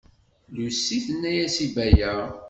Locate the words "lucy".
0.55-0.95